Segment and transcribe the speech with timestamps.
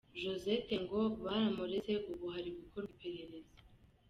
[0.23, 3.37] Josette ngo baramureze, ubu hari gukorwa iperereza.